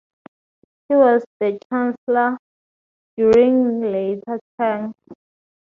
[0.89, 2.39] He was the chancellor
[3.17, 4.93] during Later Tang.